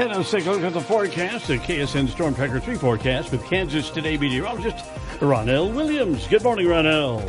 [0.00, 3.44] And let's take a look at the forecast, the KSN Storm Tracker 3 forecast with
[3.44, 4.78] Kansas Today meteorologist
[5.18, 6.26] Ronell Williams.
[6.26, 7.20] Good morning, Ronell.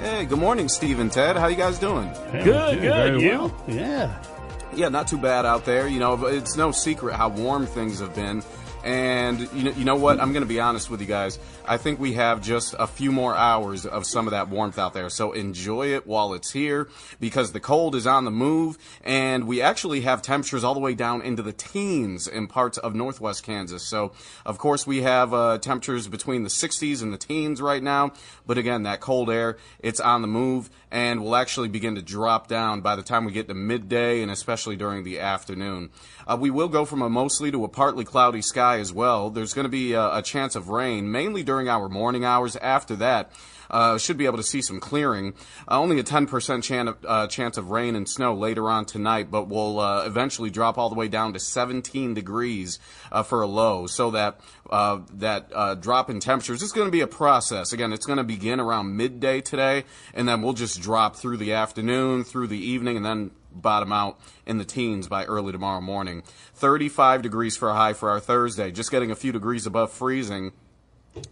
[0.00, 1.36] Hey, good morning, Steve and Ted.
[1.36, 2.08] How you guys doing?
[2.34, 3.20] Yeah, Good, very good.
[3.20, 3.28] You?
[3.38, 3.64] well.
[3.68, 4.22] Yeah.
[4.74, 5.86] Yeah, not too bad out there.
[5.86, 8.42] You know, it's no secret how warm things have been.
[8.84, 10.20] And you know, you know what?
[10.20, 11.38] I'm going to be honest with you guys.
[11.66, 14.94] I think we have just a few more hours of some of that warmth out
[14.94, 15.10] there.
[15.10, 16.88] So enjoy it while it's here
[17.20, 20.94] because the cold is on the move and we actually have temperatures all the way
[20.94, 23.86] down into the teens in parts of northwest Kansas.
[23.86, 24.12] So,
[24.44, 28.12] of course, we have uh, temperatures between the 60s and the teens right now.
[28.46, 32.48] But again, that cold air, it's on the move and will actually begin to drop
[32.48, 35.90] down by the time we get to midday and especially during the afternoon.
[36.26, 39.30] Uh, we will go from a mostly to a partly cloudy sky as well.
[39.30, 42.56] There's going to be a, a chance of rain, mainly during our morning hours.
[42.56, 43.32] After that,
[43.70, 45.34] uh, should be able to see some clearing.
[45.68, 49.48] Uh, only a 10% chan- uh, chance of rain and snow later on tonight, but
[49.48, 52.78] will uh, eventually drop all the way down to 17 degrees
[53.12, 53.86] uh, for a low.
[53.86, 57.72] So that uh, that drop in temperatures is going to be a process.
[57.72, 59.84] Again, it's going to begin around midday today,
[60.14, 64.18] and then we'll just drop through the afternoon, through the evening, and then bottom out
[64.46, 66.22] in the teens by early tomorrow morning.
[66.54, 70.52] 35 degrees for a high for our Thursday, just getting a few degrees above freezing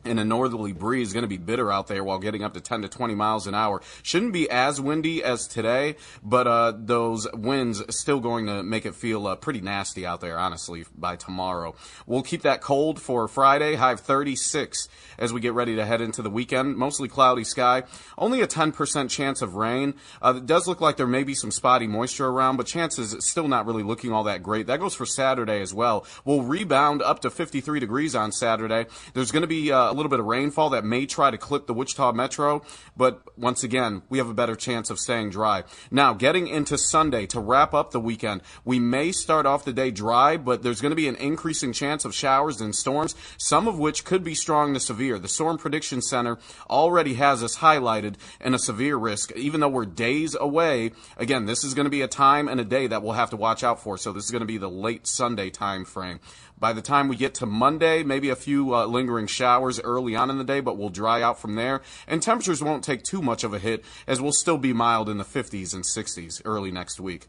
[0.05, 2.83] and a northerly breeze going to be bitter out there while getting up to 10
[2.83, 3.81] to 20 miles an hour.
[4.03, 8.95] Shouldn't be as windy as today, but uh, those winds still going to make it
[8.95, 11.75] feel uh, pretty nasty out there, honestly, by tomorrow.
[12.07, 16.01] We'll keep that cold for Friday, high of 36 as we get ready to head
[16.01, 16.77] into the weekend.
[16.77, 17.85] Mostly cloudy sky,
[18.17, 19.95] only a 10% chance of rain.
[20.21, 23.49] Uh, it does look like there may be some spotty moisture around, but chances still
[23.49, 24.67] not really looking all that great.
[24.67, 26.05] That goes for Saturday as well.
[26.25, 28.87] We'll rebound up to 53 degrees on Saturday.
[29.15, 31.67] There's going to be uh, a little bit of rainfall that may try to clip
[31.67, 32.63] the Wichita Metro,
[32.97, 35.65] but once again, we have a better chance of staying dry.
[35.91, 39.91] Now, getting into Sunday to wrap up the weekend, we may start off the day
[39.91, 43.79] dry, but there's going to be an increasing chance of showers and storms, some of
[43.79, 45.19] which could be strong to severe.
[45.19, 49.87] The Storm Prediction Center already has us highlighted in a severe risk, even though we're
[49.87, 50.93] days away.
[51.17, 53.37] Again, this is going to be a time and a day that we'll have to
[53.37, 56.21] watch out for, so this is going to be the late Sunday time frame.
[56.61, 60.31] By the time we get to Monday, maybe a few uh, lingering showers early on
[60.31, 61.83] in the day, but we'll dry out from there.
[62.07, 65.19] And temperatures won't take too much of a hit as we'll still be mild in
[65.19, 67.27] the 50s and 60s early next week.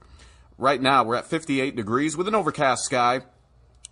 [0.57, 3.21] Right now, we're at 58 degrees with an overcast sky.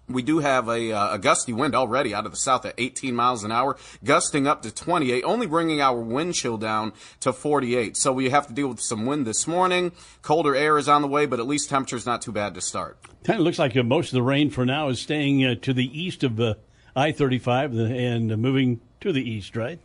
[0.09, 3.13] We do have a, uh, a gusty wind already out of the south at 18
[3.13, 7.97] miles an hour, gusting up to 28, only bringing our wind chill down to 48.
[7.97, 9.91] So we have to deal with some wind this morning.
[10.21, 12.97] Colder air is on the way, but at least temperature's not too bad to start.
[13.25, 15.73] Kind of looks like uh, most of the rain for now is staying uh, to
[15.73, 16.53] the east of uh,
[16.97, 19.79] I 35 and uh, moving to the east, right?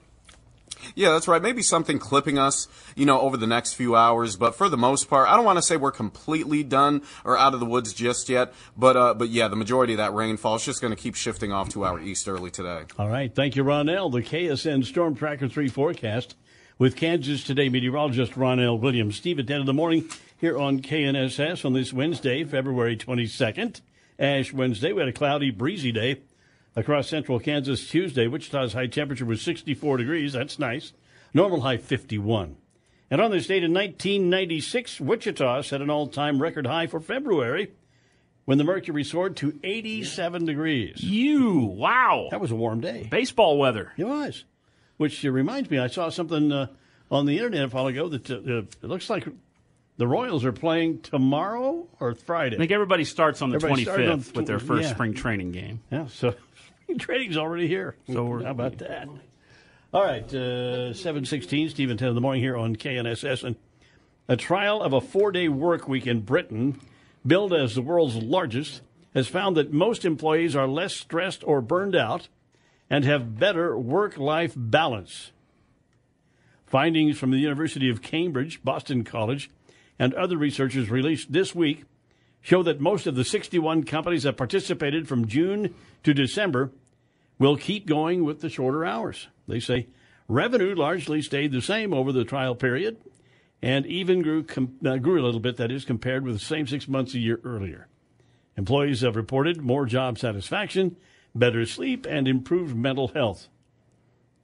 [0.95, 1.43] Yeah, that's right.
[1.43, 4.35] Maybe something clipping us, you know, over the next few hours.
[4.37, 7.53] But for the most part, I don't want to say we're completely done or out
[7.53, 8.55] of the woods just yet.
[8.79, 11.53] But uh, but yeah, the majority of that rainfall is just going to keep shifting
[11.53, 12.85] off to our east early today.
[12.99, 13.33] All right.
[13.33, 14.11] Thank you, Ronell.
[14.11, 16.35] The KSN Storm Tracker 3 forecast
[16.79, 19.17] with Kansas Today meteorologist Ronell Williams.
[19.17, 20.09] Steve and Ted in the morning
[20.39, 23.83] here on KNSS on this Wednesday, February 22nd.
[24.19, 24.93] Ash Wednesday.
[24.93, 26.21] We had a cloudy, breezy day
[26.77, 28.27] across central Kansas Tuesday.
[28.27, 30.33] Wichita's high temperature was 64 degrees.
[30.33, 30.93] That's nice.
[31.35, 32.57] Normal high 51.
[33.11, 37.73] And on this date in 1996, Wichita set an all time record high for February
[38.45, 41.03] when the mercury soared to 87 degrees.
[41.03, 42.29] You, wow.
[42.31, 43.09] That was a warm day.
[43.11, 43.93] Baseball weather.
[43.97, 44.45] It was.
[44.97, 46.69] Which uh, reminds me, I saw something uh,
[47.11, 49.29] on the internet a while ago that uh, it looks like
[49.99, 52.57] the Royals are playing tomorrow or Friday.
[52.57, 54.95] I think everybody starts on the Everybody 25th on the with their first yeah.
[54.95, 55.81] spring training game.
[55.91, 56.35] Yeah, so
[56.99, 57.97] training's already here.
[58.13, 59.09] So we're, how about that?
[59.93, 63.45] All right, uh, 716, Steve and Ted in the morning here on KNSS.
[63.45, 63.57] And
[64.27, 66.81] a trial of a four day work week in Britain,
[67.27, 68.81] billed as the world's largest,
[69.15, 72.29] has found that most employees are less stressed or burned out
[72.89, 75.33] and have better work life balance.
[76.67, 79.51] Findings from the University of Cambridge, Boston College,
[79.99, 81.85] and other researchers released this week
[82.41, 86.73] show that most of the 61 companies that participated from June to December
[87.43, 89.27] will keep going with the shorter hours.
[89.49, 89.89] They say
[90.29, 92.99] revenue largely stayed the same over the trial period
[93.61, 96.69] and even grew, com- uh, grew a little bit, that is, compared with the same
[96.69, 97.89] six months a year earlier.
[98.57, 100.97] Employees have reported more job satisfaction,
[101.35, 103.49] better sleep, and improved mental health.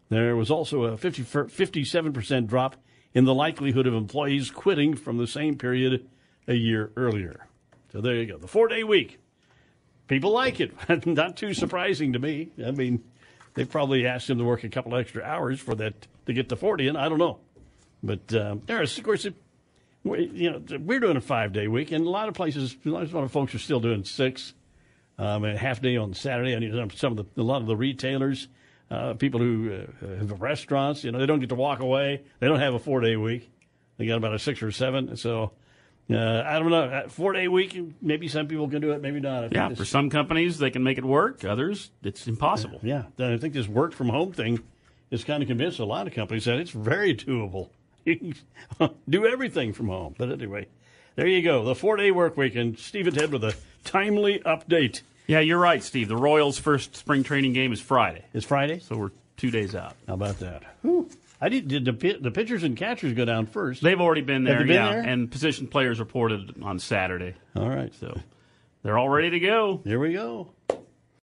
[0.08, 2.76] There was also a 50, 57% drop
[3.14, 6.08] in the likelihood of employees quitting from the same period
[6.48, 7.46] a year earlier.
[7.92, 8.38] So there you go.
[8.38, 9.18] The four day week.
[10.08, 10.72] People like it.
[11.06, 12.48] Not too surprising to me.
[12.64, 13.04] I mean,
[13.54, 15.94] they probably asked him to work a couple extra hours for that
[16.26, 17.38] to get to 40, and I don't know.
[18.02, 19.34] But um, there's, of course, it,
[20.04, 22.88] we- you know, we're doing a five day week, and a lot of places, a
[22.88, 24.54] lot of folks are still doing six.
[25.20, 26.54] Um, a half day on Saturday.
[26.54, 28.46] I need some of the a lot of the retailers,
[28.88, 31.02] uh, people who uh, have restaurants.
[31.02, 32.22] You know, they don't get to walk away.
[32.38, 33.50] They don't have a four day week.
[33.96, 35.16] They got about a six or seven.
[35.16, 35.50] So
[36.10, 37.04] uh, I don't know.
[37.08, 37.78] Four day week.
[38.00, 39.02] Maybe some people can do it.
[39.02, 39.38] Maybe not.
[39.38, 41.44] I think Yeah, for some companies they can make it work.
[41.44, 42.80] Others, it's impossible.
[42.82, 44.60] yeah, I think this work from home thing
[45.10, 47.68] is kind of convinced a lot of companies that it's very doable.
[48.04, 48.16] You
[48.78, 50.14] can do everything from home.
[50.16, 50.66] But anyway,
[51.16, 51.64] there you go.
[51.64, 52.54] The four day work week.
[52.56, 55.02] And Steve and Ted with a timely update.
[55.26, 56.08] Yeah, you're right, Steve.
[56.08, 58.78] The Royals' first spring training game is Friday, It's Friday.
[58.78, 59.94] so we're two days out.
[60.06, 60.62] How about that?
[60.80, 61.10] Whew.
[61.40, 61.68] I did.
[61.68, 63.82] Did the the pitchers and catchers go down first?
[63.82, 65.00] They've already been there, been yeah, there?
[65.02, 67.94] and position players reported on Saturday, All right.
[67.94, 68.18] so
[68.82, 69.80] they're all ready to go.
[69.84, 70.50] Here we go.